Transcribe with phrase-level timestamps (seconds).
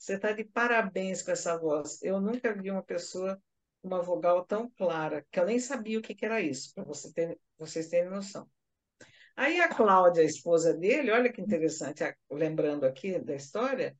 [0.00, 2.02] você está de parabéns com essa voz.
[2.02, 3.38] Eu nunca vi uma pessoa
[3.82, 6.84] com uma vogal tão clara, que eu nem sabia o que, que era isso, para
[6.84, 8.48] você ter, vocês terem noção.
[9.36, 13.94] Aí a Cláudia, a esposa dele, olha que interessante, lembrando aqui da história,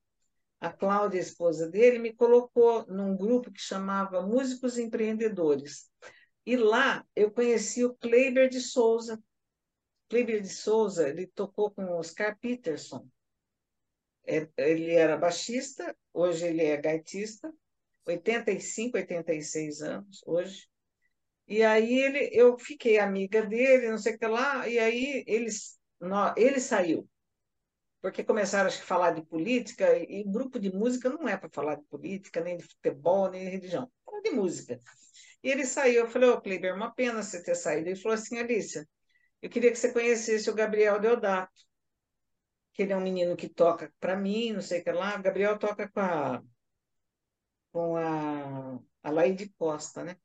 [0.59, 5.91] a Cláudia, a esposa dele, me colocou num grupo que chamava Músicos Empreendedores.
[6.47, 9.23] E lá eu conheci o Kleiber de Souza.
[10.09, 13.07] Kleiber de Souza, ele tocou com o Oscar Peterson.
[14.27, 17.53] É, ele era baixista, hoje ele é gaitista,
[18.07, 20.69] 85, 86 anos hoje.
[21.47, 25.51] E aí ele, eu fiquei amiga dele, não sei o que lá, e aí ele,
[26.37, 27.09] ele saiu.
[28.01, 31.85] Porque começaram a falar de política, e grupo de música não é para falar de
[31.85, 34.79] política, nem de futebol, nem de religião, fala de música.
[35.43, 37.89] E ele saiu, eu falei, ô oh, Kleber, uma pena você ter saído.
[37.89, 38.87] Ele falou assim, Alicia,
[39.43, 41.53] eu queria que você conhecesse o Gabriel Deodato,
[42.81, 45.19] que ele é um menino que toca para mim, não sei o que lá.
[45.19, 46.43] O Gabriel toca com a,
[47.71, 50.17] com a, a Laide Costa, né?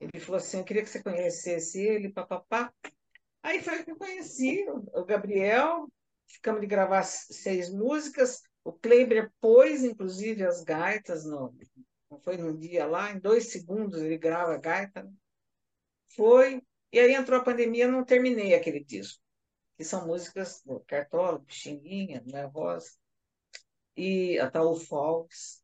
[0.00, 2.72] Ele falou assim, eu queria que você conhecesse ele, papapá.
[3.42, 5.86] Aí foi que eu conheci o Gabriel,
[6.26, 11.54] ficamos de gravar seis músicas, o Kleber pôs, inclusive, as gaitas no,
[12.24, 15.02] foi num dia lá, em dois segundos ele grava a gaita.
[15.02, 15.12] Né?
[16.16, 16.62] Foi.
[16.90, 19.21] E aí entrou a pandemia, não terminei aquele disco.
[19.82, 22.92] Que são músicas do Cartola, Pixinguinha, Né Rosa,
[23.96, 25.60] e a Taú Fox.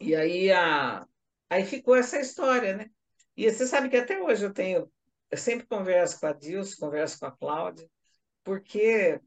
[0.00, 1.06] E aí, a,
[1.48, 2.90] aí ficou essa história, né?
[3.36, 4.92] E você sabe que até hoje eu tenho,
[5.30, 7.88] eu sempre converso com a Dilson, converso com a Cláudia,
[8.42, 9.20] porque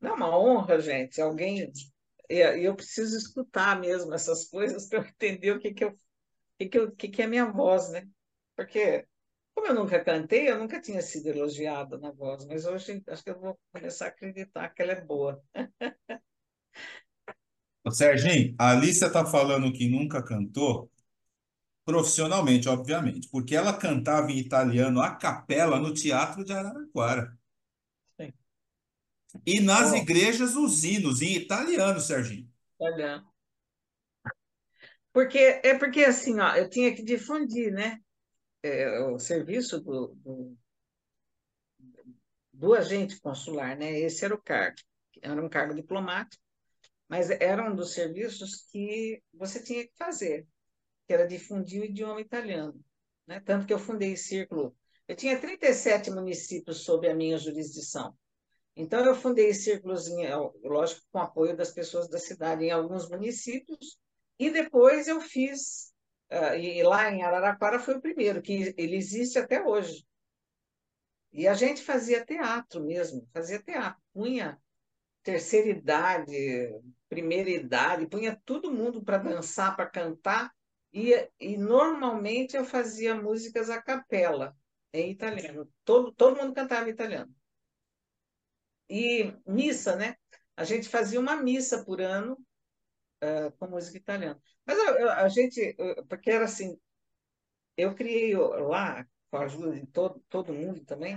[0.00, 1.72] não é uma honra, gente, alguém
[2.28, 5.96] e eu preciso escutar mesmo essas coisas para eu entender o que, que, eu,
[6.58, 8.08] que, que, eu, que, que é minha voz, né?
[8.56, 9.06] Porque,
[9.60, 13.28] como eu nunca cantei, eu nunca tinha sido elogiada na voz, mas hoje acho que
[13.28, 15.42] eu vou começar a acreditar que ela é boa.
[17.92, 20.90] Serginho, a Alicia está falando que nunca cantou,
[21.84, 27.38] profissionalmente, obviamente, porque ela cantava em italiano a capela no Teatro de Araraquara.
[29.46, 29.96] E nas oh.
[29.96, 32.50] igrejas, os hinos em italiano, Serginho.
[32.76, 33.30] Italiano.
[35.12, 38.00] Porque, é porque assim, ó, eu tinha que difundir, né?
[38.62, 40.56] É, o serviço do, do,
[42.52, 43.98] do, agente consular, né?
[44.00, 44.76] Esse era o cargo.
[45.22, 46.42] Era um cargo diplomático,
[47.08, 50.46] mas era um dos serviços que você tinha que fazer,
[51.06, 52.78] que era difundir o idioma italiano.
[53.26, 53.40] Né?
[53.40, 54.76] Tanto que eu fundei círculo.
[55.08, 58.16] Eu tinha 37 municípios sob a minha jurisdição.
[58.76, 60.26] Então, eu fundei círculos, em,
[60.62, 63.98] lógico, com apoio das pessoas da cidade em alguns municípios,
[64.38, 65.89] e depois eu fiz,
[66.32, 70.06] uh, e lá em Araraquara foi o primeiro, que ele existe até hoje.
[71.32, 74.60] E a gente fazia teatro mesmo, fazia teatro, punha
[75.22, 76.32] terceira idade,
[77.08, 80.50] primeira idade, punha todo mundo para dançar, para cantar,
[80.92, 84.56] e, e normalmente eu fazia músicas a capela,
[84.92, 85.68] em italiano.
[85.84, 87.32] Todo, todo mundo cantava italiano.
[88.88, 90.16] E missa, né?
[90.56, 92.36] A gente fazia uma missa por ano
[93.22, 94.40] uh, com música italiana.
[94.66, 95.76] Mas a, gente,
[96.08, 96.78] porque era assim,
[97.76, 101.16] eu criei lá, com a ajuda de todo, todo mundo também,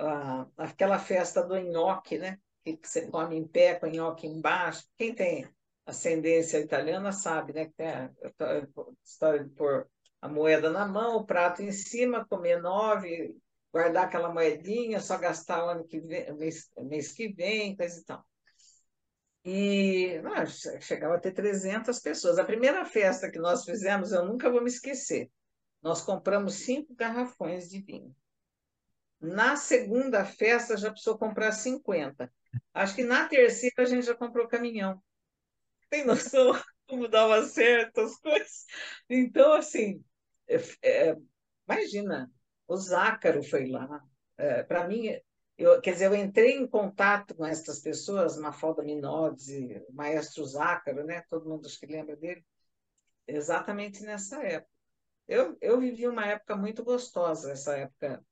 [0.00, 2.38] uh, aquela festa do nhoque, né?
[2.64, 4.86] Que você come em pé com nhoque embaixo.
[4.96, 5.48] Quem tem
[5.86, 7.66] ascendência italiana sabe, né?
[7.66, 8.10] Que tem a
[9.04, 9.88] história de pôr
[10.20, 13.36] a moeda na mão, o prato em cima, comer nove,
[13.72, 18.04] guardar aquela moedinha, só gastar o ano que vem, mês, mês que vem, coisa e
[18.04, 18.24] tal.
[19.44, 20.20] E
[20.80, 22.38] chegava a ter 300 pessoas.
[22.38, 25.30] A primeira festa que nós fizemos, eu nunca vou me esquecer.
[25.82, 28.14] Nós compramos cinco garrafões de vinho.
[29.20, 32.32] Na segunda festa, já precisou comprar 50.
[32.72, 35.02] Acho que na terceira a gente já comprou caminhão.
[35.90, 36.52] Tem noção
[36.88, 38.64] como dava certo as coisas?
[39.08, 40.04] Então, assim,
[40.48, 41.16] é, é,
[41.68, 42.30] imagina,
[42.66, 44.02] o Zácaro foi lá.
[44.36, 45.08] É, Para mim,
[45.56, 51.22] eu, quer dizer, eu entrei em contato com essas pessoas, Mafalda Minodzi, maestro Zácaro, né?
[51.28, 52.44] todo mundo que lembra dele,
[53.26, 54.72] exatamente nessa época.
[55.28, 58.24] Eu, eu vivi uma época muito gostosa, essa época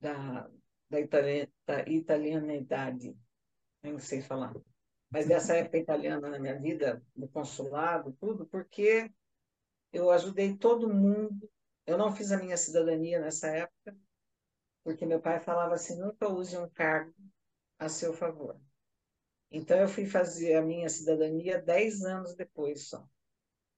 [0.00, 0.48] da,
[0.90, 0.98] da,
[1.66, 3.16] da italianidade,
[3.82, 4.54] não sei falar,
[5.10, 9.10] mas dessa época italiana na minha vida, no consulado, tudo, porque
[9.92, 11.50] eu ajudei todo mundo
[11.90, 13.96] eu não fiz a minha cidadania nessa época,
[14.82, 17.14] porque meu pai falava assim: nunca use um cargo
[17.78, 18.60] a seu favor.
[19.50, 23.04] Então, eu fui fazer a minha cidadania dez anos depois só.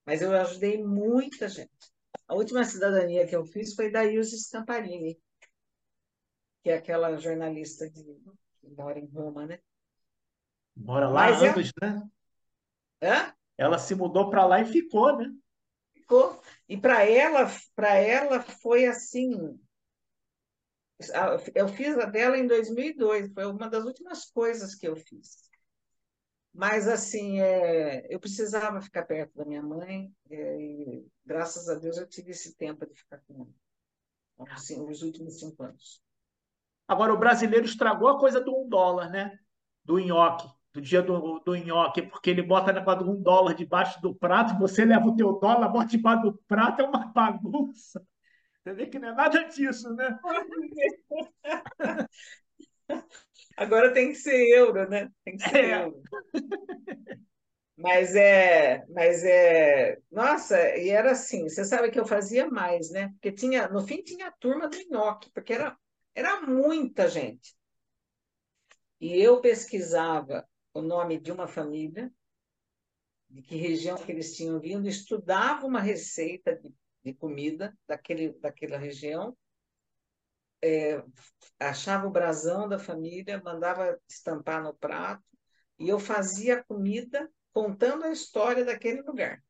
[0.05, 1.93] Mas eu ajudei muita gente.
[2.29, 5.19] A última cidadania que eu fiz foi da Ilse Scamparini,
[6.63, 8.03] que é aquela jornalista de,
[8.61, 9.61] que mora em Roma, né?
[10.77, 11.87] Mora lá Mas anos, é...
[11.87, 12.03] né?
[13.03, 13.35] Hã?
[13.57, 15.33] Ela se mudou para lá e ficou, né?
[15.93, 16.41] Ficou.
[16.69, 19.59] E para ela, para ela foi assim.
[21.55, 25.51] Eu fiz a dela em 2002, foi uma das últimas coisas que eu fiz.
[26.55, 31.97] Mas, assim, é, eu precisava ficar perto da minha mãe, é, e graças a Deus
[31.97, 33.49] eu tive esse tempo de ficar com
[34.39, 36.03] ela, assim, os últimos cinco anos.
[36.87, 39.39] Agora, o brasileiro estragou a coisa do um dólar, né?
[39.83, 44.01] Do nhoque, do dia do, do nhoque, porque ele bota negócio de um dólar debaixo
[44.03, 48.07] do prato, você leva o teu dólar, bota debaixo do prato, é uma bagunça.
[48.63, 50.19] Você vê que não é nada disso, né?
[53.57, 55.11] Agora tem que ser euro, né?
[55.25, 55.83] Tem que ser é.
[55.83, 56.03] euro.
[57.77, 63.09] Mas é, mas é, nossa, e era assim, você sabe que eu fazia mais, né?
[63.09, 65.77] Porque tinha, no fim tinha a turma do nhoque, porque era,
[66.15, 67.57] era muita gente.
[69.01, 72.13] E eu pesquisava o nome de uma família,
[73.29, 76.73] de que região que eles tinham vindo, estudava uma receita de,
[77.05, 79.37] de comida daquele, daquela região
[80.63, 81.03] é,
[81.59, 85.25] achava o brasão da família, mandava estampar no prato,
[85.79, 89.43] e eu fazia a comida contando a história daquele lugar,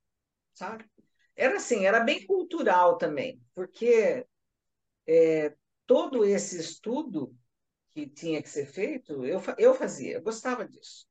[0.55, 0.91] sabe?
[1.37, 4.27] Era assim, era bem cultural também, porque
[5.07, 5.55] é,
[5.87, 7.37] todo esse estudo
[7.91, 11.07] que tinha que ser feito, eu, eu fazia, eu gostava disso.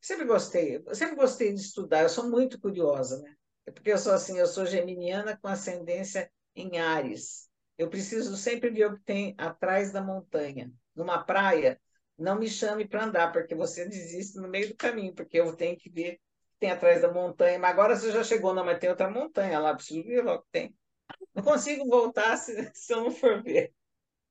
[0.00, 3.34] Sempre gostei, sempre gostei de estudar, eu sou muito curiosa, né?
[3.66, 7.48] É porque eu sou assim, eu sou geminiana com ascendência em Ares.
[7.78, 10.72] Eu preciso sempre ver o que tem atrás da montanha.
[10.94, 11.80] Numa praia,
[12.18, 15.76] não me chame para andar, porque você desiste no meio do caminho, porque eu tenho
[15.76, 17.58] que ver o que tem atrás da montanha.
[17.58, 20.48] Mas agora você já chegou, não, mas tem outra montanha lá, preciso ver o que
[20.50, 20.76] tem.
[21.34, 23.74] Não consigo voltar se, se eu não for ver.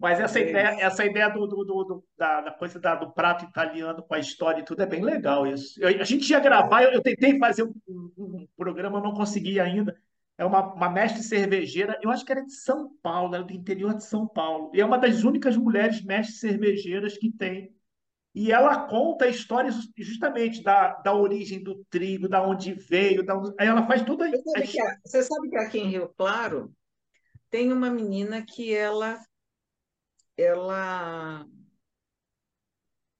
[0.01, 4.01] Mas essa ideia, essa ideia do, do, do da, da, coisa da, do prato italiano
[4.01, 5.79] com a história e tudo é bem legal isso.
[5.79, 9.95] Eu, a gente ia gravar, eu, eu tentei fazer um, um, programa, não consegui ainda
[10.41, 13.93] é uma, uma mestre cervejeira, eu acho que era de São Paulo, era do interior
[13.93, 14.71] de São Paulo.
[14.73, 17.71] E é uma das únicas mulheres mestres cervejeiras que tem.
[18.33, 23.37] E ela conta a história justamente da, da origem do trigo, da onde veio, da
[23.37, 23.53] onde...
[23.59, 24.31] aí ela faz tudo aí.
[25.05, 26.73] Você sabe que aqui em Rio Claro
[27.51, 29.19] tem uma menina que ela
[30.41, 31.45] ela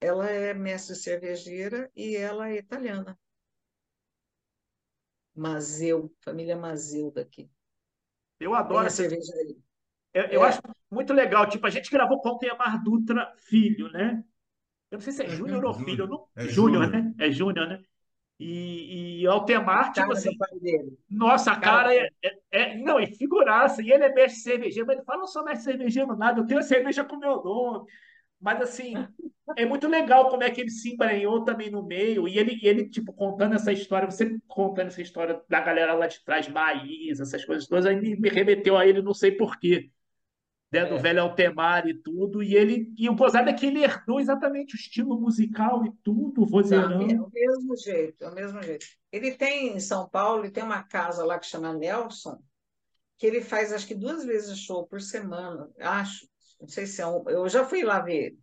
[0.00, 3.18] ela é mestre cervejeira e ela é italiana.
[5.34, 7.50] Mazeu, família Mazeu daqui.
[8.38, 9.56] Eu adoro essa cervejaria.
[10.12, 10.48] Eu, eu é.
[10.48, 10.60] acho
[10.90, 11.48] muito legal.
[11.48, 14.22] Tipo, a gente gravou com o Temar Dutra Filho, né?
[14.90, 16.06] Eu não sei se é, é Júnior ou Filho.
[16.06, 16.28] Não...
[16.34, 17.14] É Júnior, né?
[17.18, 17.82] É Júnior, né?
[18.44, 20.36] E, e Altemar, tipo assim.
[21.08, 23.80] Nossa, a cara, cara é, é, é, Não, e figuraça.
[23.80, 26.58] E ele é mestre cervejeiro, mas ele fala: não sou mestre cervejeiro, nada, eu tenho
[26.58, 27.86] a cerveja com meu nome.
[28.40, 28.94] Mas, assim,
[29.56, 32.26] é muito legal como é que ele se embranhou também no meio.
[32.26, 36.22] E ele, ele, tipo, contando essa história, você contando essa história da galera lá de
[36.24, 39.88] trás, Maís, essas coisas todas, aí me remeteu a ele, não sei porquê.
[40.72, 40.98] Né, do é.
[40.98, 42.42] velho Altemar e tudo.
[42.42, 46.46] E ele e o gozado é que ele herdou exatamente o estilo musical e tudo,
[46.46, 47.02] vozeirão.
[47.02, 48.86] É o mesmo jeito, é o mesmo jeito.
[49.12, 52.42] Ele tem em São Paulo, ele tem uma casa lá que chama Nelson,
[53.18, 56.26] que ele faz acho que duas vezes show por semana, acho.
[56.58, 57.28] Não sei se é um.
[57.28, 58.38] Eu já fui lá ver ele.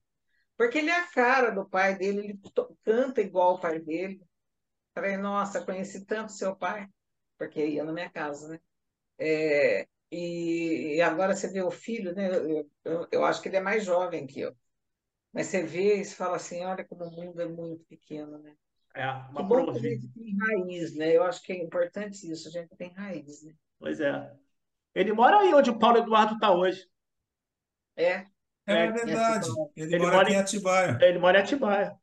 [0.55, 2.39] Porque ele é a cara do pai dele, ele
[2.83, 4.21] canta igual o pai dele.
[4.93, 6.85] Falei, nossa, conheci tanto seu pai,
[7.37, 8.59] porque ia na minha casa, né?
[9.17, 12.29] É, e, e, agora você vê o filho, né?
[12.35, 14.55] Eu, eu, eu, acho que ele é mais jovem que eu.
[15.31, 18.55] Mas você vê e você fala assim, olha como o mundo é muito pequeno, né?
[18.95, 21.15] É, uma que bom que a gente tem raiz, né?
[21.15, 23.53] Eu acho que é importante isso, a gente tem raiz, né?
[23.77, 24.33] Pois é.
[24.95, 26.89] Ele mora aí onde o Paulo Eduardo está hoje.
[27.95, 28.25] É.
[28.65, 29.47] É, é verdade.
[29.75, 30.97] Ele, ele mora, mora, em Atibaia.
[31.01, 31.95] Ele mora em Atibaia.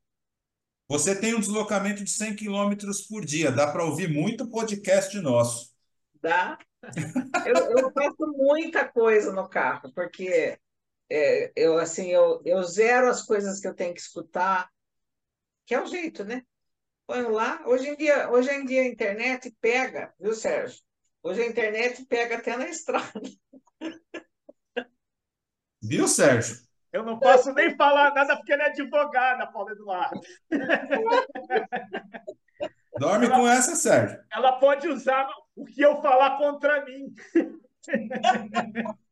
[0.89, 3.51] Você tem um deslocamento de 100 quilômetros por dia.
[3.51, 5.75] Dá para ouvir muito podcast nosso.
[6.23, 6.57] Dá.
[7.47, 10.59] Eu, eu faço muita coisa no carro, porque
[11.11, 14.69] é, eu assim eu, eu zero as coisas que eu tenho que escutar,
[15.65, 16.43] que é o jeito, né?
[17.07, 17.63] Põe lá.
[17.67, 20.81] Hoje em dia, hoje em dia a internet pega, viu, Sérgio?
[21.23, 23.21] Hoje a internet pega até na estrada.
[25.83, 26.67] Viu, Sérgio?
[26.93, 30.21] Eu não posso nem falar nada porque ele é advogada, Paulo Eduardo.
[32.99, 34.19] Dorme ela, com essa, Sérgio.
[34.33, 37.13] Ela pode usar o que eu falar contra mim.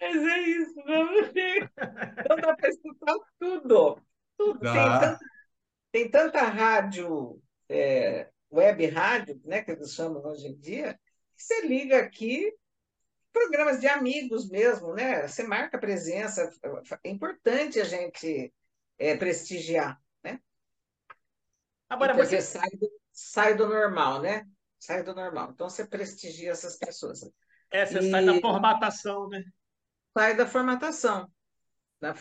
[0.00, 1.70] Mas é isso, vamos ver.
[2.18, 4.02] Então dá para escutar tudo.
[4.36, 4.60] tudo.
[4.60, 5.18] Tem, tanta,
[5.92, 10.98] tem, tanta, rádio, é, web rádio, né, que eles chamam hoje em dia,
[11.36, 12.52] que você liga aqui
[13.32, 15.28] programas de amigos mesmo, né?
[15.28, 16.50] Você marca presença,
[17.04, 18.52] é importante a gente
[18.98, 20.40] é, prestigiar, né?
[21.88, 22.58] Agora porque você...
[22.58, 24.44] sai, do, sai do normal, né?
[24.78, 25.50] Sai do normal.
[25.52, 27.20] Então você prestigia essas pessoas.
[27.70, 28.10] É, você e...
[28.10, 29.42] sai da formatação, né?
[30.16, 31.30] Sai da formatação.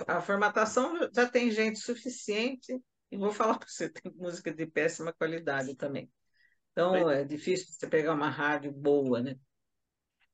[0.08, 5.14] A formatação já tem gente suficiente, e vou falar para você, tem música de péssima
[5.14, 6.12] qualidade também.
[6.72, 9.36] Então é difícil você pegar uma rádio boa, né?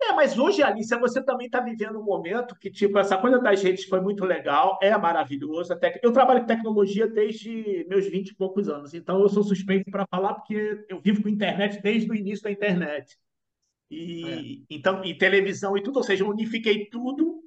[0.05, 3.63] É, mas hoje, Alicia, você também está vivendo um momento que, tipo, essa coisa das
[3.63, 5.71] redes foi muito legal, é maravilhoso.
[5.71, 9.89] Até eu trabalho com tecnologia desde meus 20 e poucos anos, então eu sou suspeito
[9.89, 13.17] para falar porque eu vivo com internet desde o início da internet.
[13.89, 14.65] E, é.
[14.69, 17.41] então, e televisão e tudo, ou seja, eu unifiquei tudo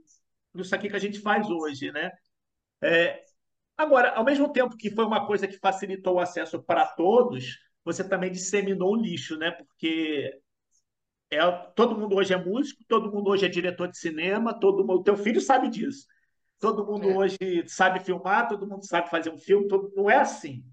[0.54, 2.10] nisso aqui que a gente faz hoje, né?
[2.82, 3.20] É,
[3.76, 8.08] agora, ao mesmo tempo que foi uma coisa que facilitou o acesso para todos, você
[8.08, 9.50] também disseminou o lixo, né?
[9.50, 10.40] Porque
[11.30, 15.00] é, todo mundo hoje é músico, todo mundo hoje é diretor de cinema, todo mundo,
[15.00, 16.06] o teu filho sabe disso.
[16.58, 17.16] Todo mundo é.
[17.16, 20.64] hoje sabe filmar, todo mundo sabe fazer um filme, todo, não é assim.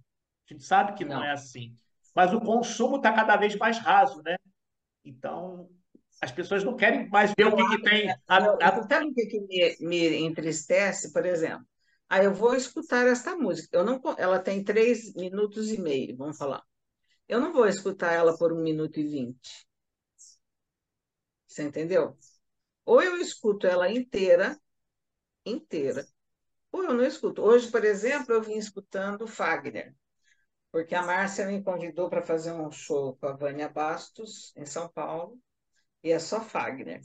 [0.50, 1.76] A gente sabe que não, não é assim.
[2.16, 4.38] Mas o consumo está cada vez mais raso, né?
[5.04, 5.70] Então,
[6.22, 8.10] as pessoas não querem mais ver eu o que, que tem.
[8.28, 8.88] A, a...
[8.88, 11.66] Sabe o que, que me, me entristece, por exemplo?
[12.08, 13.76] Ah, eu vou escutar esta música.
[13.76, 16.62] Eu não, ela tem três minutos e meio, vamos falar.
[17.28, 19.68] Eu não vou escutar ela por um minuto e vinte.
[21.54, 22.18] Você entendeu?
[22.86, 24.60] Ou eu escuto ela inteira,
[25.46, 26.06] inteira,
[26.72, 27.42] ou eu não escuto.
[27.44, 29.96] Hoje, por exemplo, eu vim escutando Fagner,
[30.72, 34.90] porque a Márcia me convidou para fazer um show com a Vânia Bastos, em São
[34.90, 35.40] Paulo,
[36.04, 37.02] e é só Fagner.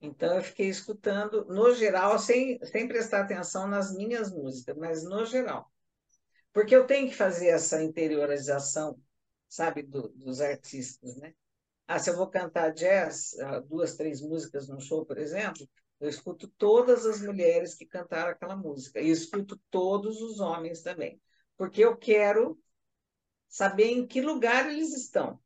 [0.00, 5.26] Então, eu fiquei escutando, no geral, sem, sem prestar atenção nas minhas músicas, mas no
[5.26, 5.70] geral.
[6.52, 8.98] Porque eu tenho que fazer essa interiorização,
[9.48, 11.34] sabe, do, dos artistas, né?
[11.90, 15.68] Ah, se eu vou cantar jazz, ah, duas, três músicas num show, por exemplo,
[15.98, 21.20] eu escuto todas as mulheres que cantaram aquela música e escuto todos os homens também,
[21.56, 22.56] porque eu quero
[23.48, 25.40] saber em que lugar eles estão,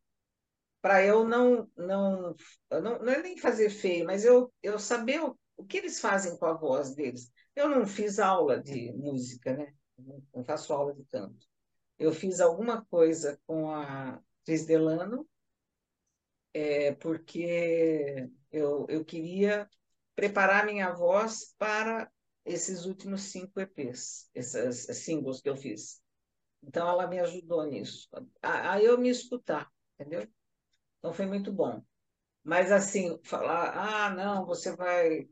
[0.83, 2.37] para eu não, não,
[2.71, 6.37] não, não é nem fazer feio, mas eu, eu saber o, o que eles fazem
[6.37, 7.33] com a voz deles.
[7.57, 9.73] Eu não fiz aula de música, né?
[10.35, 11.47] Não faço aula de canto.
[11.99, 15.27] Eu fiz alguma coisa com a Cris Delano,
[16.55, 19.69] é, porque eu, eu queria
[20.17, 22.11] preparar minha voz para
[22.45, 26.03] esses últimos cinco EPs, esses singles que eu fiz.
[26.63, 28.09] Então, ela me ajudou nisso,
[28.43, 30.29] a, a eu me escutar, entendeu?
[30.99, 31.83] Então, foi muito bom.
[32.45, 35.29] Mas, assim, falar, ah, não, você vai.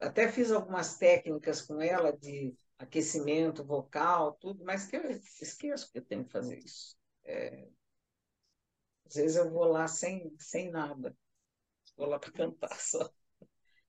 [0.00, 5.98] Até fiz algumas técnicas com ela de aquecimento vocal, tudo, mas que eu esqueço que
[5.98, 6.96] eu tenho que fazer isso.
[7.24, 7.68] É,
[9.06, 11.16] às vezes eu vou lá sem, sem nada.
[11.96, 13.08] Vou lá para cantar só.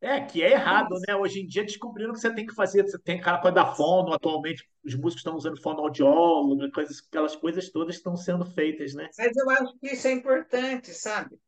[0.01, 1.15] É, que é errado, né?
[1.15, 4.13] Hoje em dia descobriram que você tem que fazer, você tem aquela coisa da fono,
[4.13, 9.09] atualmente os músicos estão usando fonoaudiólogo, coisas, aquelas coisas todas estão sendo feitas, né?
[9.17, 11.39] Mas eu acho que isso é importante, sabe?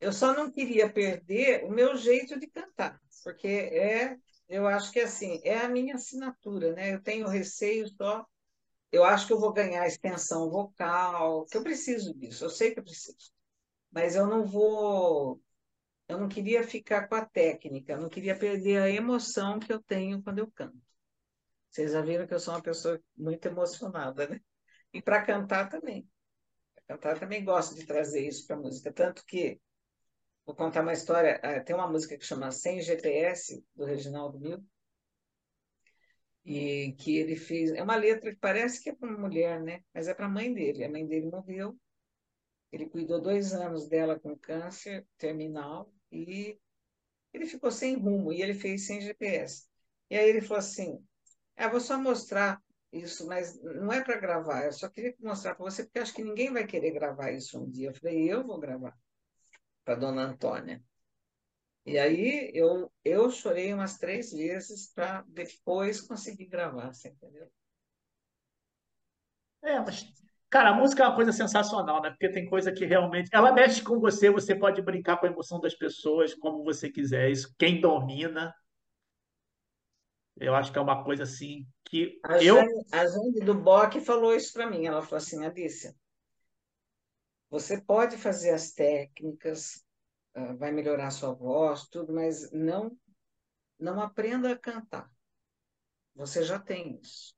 [0.00, 4.16] Eu só não queria perder o meu jeito de cantar, porque é,
[4.48, 6.94] eu acho que assim, é a minha assinatura, né?
[6.94, 8.24] Eu tenho receio só
[8.92, 12.80] eu acho que eu vou ganhar extensão vocal, que eu preciso disso, eu sei que
[12.80, 13.32] eu preciso.
[13.90, 15.40] Mas eu não vou.
[16.08, 19.82] Eu não queria ficar com a técnica, eu não queria perder a emoção que eu
[19.82, 20.78] tenho quando eu canto.
[21.70, 24.40] Vocês já viram que eu sou uma pessoa muito emocionada, né?
[24.92, 26.06] E para cantar também.
[26.74, 28.92] Para cantar também gosto de trazer isso para a música.
[28.92, 29.60] Tanto que,
[30.44, 34.66] vou contar uma história, eh, tem uma música que chama Sem GPS, do Reginaldo Milton,
[36.44, 37.70] e que ele fez.
[37.72, 39.82] É uma letra que parece que é para uma mulher, né?
[39.94, 40.84] Mas é para a mãe dele.
[40.84, 41.78] A mãe dele morreu.
[42.72, 46.58] Ele cuidou dois anos dela com câncer terminal e
[47.32, 49.66] ele ficou sem rumo e ele fez sem GPS.
[50.10, 51.04] E aí ele falou assim:
[51.56, 55.64] ah, vou só mostrar isso, mas não é para gravar, eu só queria mostrar para
[55.64, 57.88] você, porque acho que ninguém vai querer gravar isso um dia.
[57.88, 58.96] Eu falei: eu vou gravar
[59.84, 60.82] para dona Antônia.
[61.84, 67.50] E aí eu, eu chorei umas três vezes para depois conseguir gravar, você entendeu?
[69.62, 70.06] É, mas,
[70.48, 72.10] cara, a música é uma coisa sensacional, né?
[72.10, 73.30] Porque tem coisa que realmente.
[73.32, 77.30] Ela mexe com você, você pode brincar com a emoção das pessoas como você quiser.
[77.30, 78.54] Isso, quem domina.
[80.36, 82.18] Eu acho que é uma coisa assim que.
[82.24, 82.56] A eu...
[82.56, 84.86] Jane, a Jane do Bock falou isso para mim.
[84.86, 85.94] Ela falou assim: Alicia,
[87.50, 89.84] você pode fazer as técnicas,
[90.34, 92.96] ah, vai melhorar a sua voz, tudo, mas não,
[93.78, 95.10] não aprenda a cantar.
[96.14, 97.34] Você já tem isso.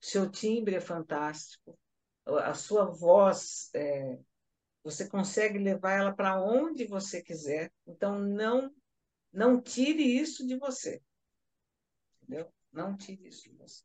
[0.00, 1.78] Seu timbre é fantástico,
[2.26, 4.18] a sua voz, é,
[4.82, 7.72] você consegue levar ela para onde você quiser.
[7.86, 8.72] Então, não,
[9.32, 11.00] não tire isso de você.
[12.22, 12.52] Entendeu?
[12.72, 13.84] Não tire isso de você.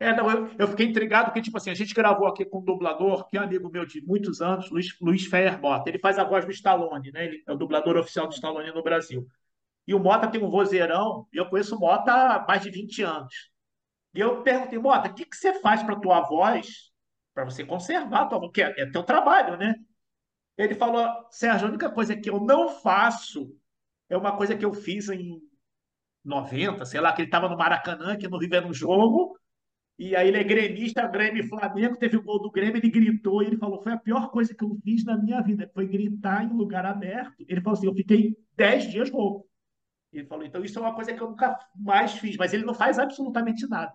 [0.00, 2.64] É, não, eu, eu, fiquei intrigado porque, tipo assim, a gente gravou aqui com um
[2.64, 5.90] dublador, que é um amigo meu de muitos anos, Luiz, Luiz Feierbota.
[5.90, 7.24] Ele faz a voz do Stallone, né?
[7.26, 9.26] Ele é o dublador oficial do Stallone no Brasil.
[9.88, 13.02] E o Mota tem um vozeirão, e eu conheço o Mota há mais de 20
[13.02, 13.50] anos.
[14.14, 16.92] E eu perguntei, Mota, o que, que você faz para tua voz,
[17.34, 18.52] para você conservar a tua voz?
[18.52, 19.74] Que é, é teu trabalho, né?
[20.56, 23.52] Ele falou, Sérgio, a única coisa que eu não faço
[24.08, 25.40] é uma coisa que eu fiz em
[26.24, 29.38] 90, sei lá, que ele estava no Maracanã, que no Rio era um jogo,
[29.98, 33.42] e aí ele é gremista, Grêmio e Flamengo, teve o gol do Grêmio, ele gritou,
[33.42, 36.44] e ele falou, foi a pior coisa que eu fiz na minha vida, foi gritar
[36.44, 37.34] em lugar aberto.
[37.48, 39.48] Ele falou assim, eu fiquei 10 dias louco.
[40.12, 42.74] Ele falou, então isso é uma coisa que eu nunca mais fiz, mas ele não
[42.74, 43.92] faz absolutamente nada.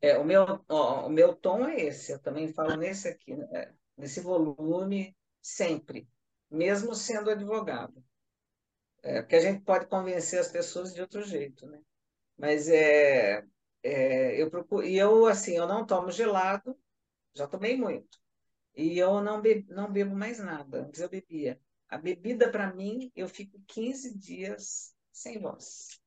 [0.00, 3.74] É, o meu, ó, o meu tom é esse, eu também falo nesse aqui, né?
[3.96, 6.08] nesse volume, sempre,
[6.48, 8.04] mesmo sendo advogado.
[9.02, 11.80] É, porque a gente pode convencer as pessoas de outro jeito, né?
[12.36, 13.44] Mas é,
[13.82, 16.78] é, eu procuro, e eu assim, eu não tomo gelado,
[17.34, 18.18] já tomei muito.
[18.74, 20.82] E eu não bebo, não bebo mais nada.
[20.82, 21.60] Antes eu bebia.
[21.88, 26.00] A bebida para mim, eu fico 15 dias sem voz.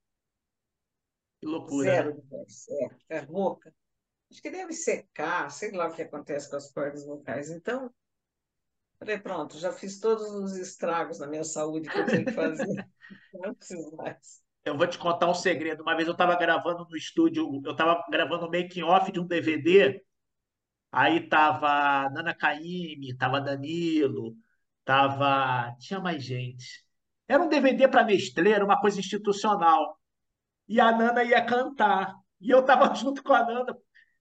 [1.39, 1.91] Que loucura.
[1.91, 2.65] Zero de voz.
[3.09, 3.73] É, é rouca.
[4.31, 7.49] Acho que deve secar, sei lá o que acontece com as cordas vocais.
[7.49, 7.93] Então,
[8.97, 12.65] falei, pronto, já fiz todos os estragos na minha saúde que eu tinha que fazer.
[13.33, 14.41] não preciso mais.
[14.63, 15.81] Eu vou te contar um segredo.
[15.81, 19.25] Uma vez eu estava gravando no estúdio, eu estava gravando o making off de um
[19.25, 20.01] DVD.
[20.91, 24.35] Aí tava Nana Caymmi, tava Danilo,
[24.85, 26.85] tava tinha mais gente.
[27.27, 29.99] Era um DVD para Nestlé, era uma coisa institucional.
[30.67, 32.15] E a Nana ia cantar.
[32.39, 33.77] E eu estava junto com a Nana.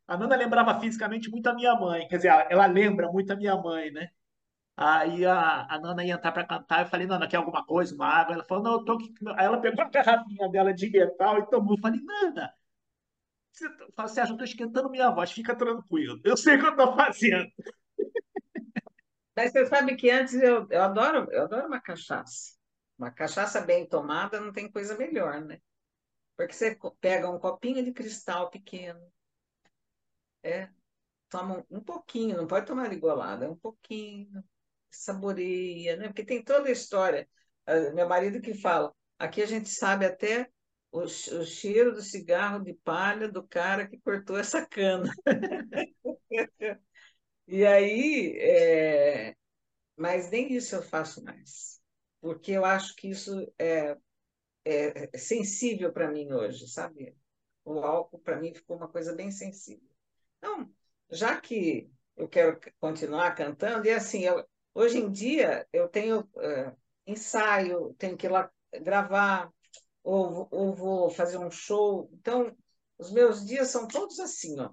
[0.07, 2.09] A Nana lembrava fisicamente muito a minha mãe.
[2.09, 4.11] Quer dizer, ela lembra muito a minha mãe, né?
[4.77, 6.85] Aí a, a Nana ia entrar para cantar.
[6.85, 7.95] Eu falei, Nana, quer alguma coisa?
[7.95, 8.35] Uma água?
[8.35, 9.13] Ela falou, não, eu tô aqui.
[9.37, 11.77] Aí ela pegou a garrafinha dela de metal e tomou.
[11.77, 12.53] Eu falei, Nana,
[13.53, 13.69] você,
[14.09, 16.21] Sérgio, eu estou esquentando minha voz, fica tranquilo.
[16.25, 17.51] Eu sei o que eu estou fazendo.
[19.37, 22.55] Mas você sabe que antes eu, eu adoro, eu adoro uma cachaça.
[22.99, 25.61] Uma cachaça bem tomada não tem coisa melhor, né?
[26.37, 29.01] Porque você pega um copinho de cristal pequeno,
[30.43, 30.71] é,
[31.29, 34.43] toma um pouquinho, não pode tomar ligolada, é um pouquinho,
[34.97, 36.09] saboreia, né?
[36.09, 37.29] Porque tem toda a história.
[37.95, 40.49] Meu marido que fala, aqui a gente sabe até
[40.91, 45.13] o, o cheiro do cigarro de palha do cara que cortou essa cana.
[47.47, 49.37] e aí, é...
[49.97, 51.81] mas nem isso eu faço mais
[52.21, 53.97] porque eu acho que isso é,
[54.65, 57.17] é sensível para mim hoje, sabe?
[57.65, 59.89] O álcool, para mim, ficou uma coisa bem sensível.
[60.39, 60.71] Então,
[61.11, 66.77] já que eu quero continuar cantando, e assim, eu, hoje em dia eu tenho uh,
[67.07, 69.51] ensaio, tenho que ir lá gravar,
[70.03, 72.09] ou, ou vou fazer um show.
[72.13, 72.57] Então,
[72.99, 74.71] os meus dias são todos assim, ó,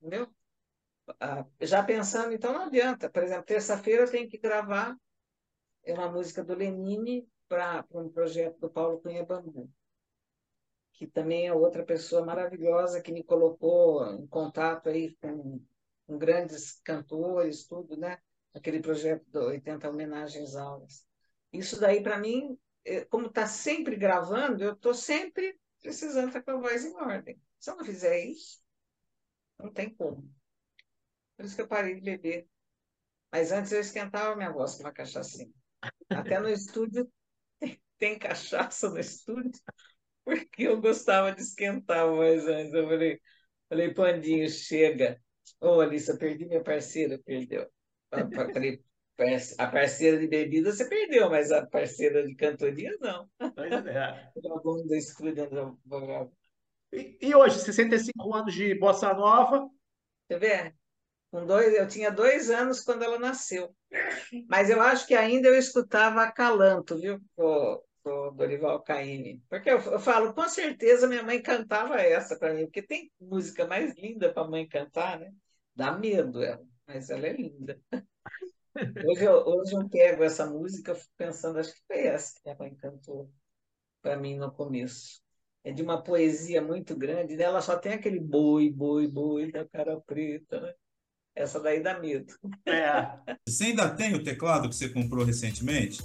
[0.00, 0.28] entendeu?
[1.10, 3.10] Uh, já pensando, então não adianta.
[3.10, 4.96] Por exemplo, terça-feira eu tenho que gravar
[5.86, 9.70] uma música do Lenine para um projeto do Paulo Cunha Bambu,
[10.92, 15.60] que também é outra pessoa maravilhosa que me colocou em contato aí com,
[16.06, 18.18] com grandes cantores, tudo, né?
[18.54, 21.04] Aquele projeto do 80 Homenagens Aulas.
[21.52, 26.52] Isso daí, para mim, é, como está sempre gravando, eu estou sempre precisando estar com
[26.52, 27.40] a voz em ordem.
[27.58, 28.60] Se eu não fizer isso,
[29.58, 30.30] não tem como.
[31.36, 32.48] Por isso que eu parei de beber.
[33.32, 35.50] Mas antes eu esquentava minha voz com uma cachaçinha.
[36.08, 37.10] Até no estúdio
[37.98, 39.60] tem cachaça no estúdio,
[40.24, 42.72] porque eu gostava de esquentar mais antes.
[42.72, 43.20] Eu falei,
[43.68, 45.20] falei, Pandinho, chega.
[45.60, 47.68] Ô, oh, Alissa, perdi minha parceira, perdeu.
[49.58, 53.28] A parceira de bebida você perdeu, mas a parceira de cantoria não.
[53.54, 54.32] Pois é.
[56.92, 59.68] E, e hoje, 65 anos de Bossa Nova.
[60.28, 60.72] Você vê?
[61.32, 63.74] Com dois, eu tinha dois anos quando ela nasceu.
[64.48, 69.42] Mas eu acho que ainda eu escutava acalanto, viu, o Dorival Caymmi.
[69.48, 73.66] Porque eu, eu, falo, com certeza minha mãe cantava essa para mim, porque tem música
[73.66, 75.32] mais linda para mãe cantar, né?
[75.74, 77.80] Dá medo ela, mas ela é linda.
[79.06, 82.56] Hoje eu, hoje eu pego essa música, eu pensando, acho que foi essa que minha
[82.58, 83.30] mãe cantou
[84.02, 85.22] para mim no começo.
[85.62, 87.44] É de uma poesia muito grande, né?
[87.44, 90.74] ela só tem aquele boi, boi, boi da cara preta, né?
[91.34, 92.32] Essa daí dá medo.
[92.66, 93.38] É.
[93.48, 96.02] Você ainda tem o teclado que você comprou recentemente?